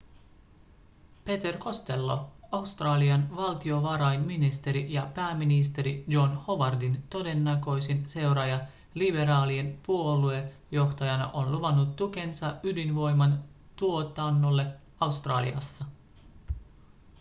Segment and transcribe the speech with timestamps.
[1.25, 8.59] peter costello australian valtiovarainministeri ja pääministeri john howardin todennäköisin seuraaja
[8.93, 13.43] liberaalien puoluejohtajana on luvannut tukensa ydinvoiman
[13.75, 14.67] tuotannolle
[14.99, 15.85] australiassa